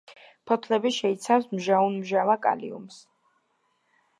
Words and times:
ფოთლები 0.51 0.91
შეიცავს 0.95 1.45
მჟაუნმჟავა 1.57 2.39
კალიუმს. 2.47 2.99